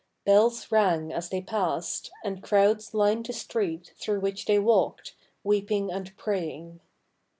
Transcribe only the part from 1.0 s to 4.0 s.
as they passed, and crowds lined the streets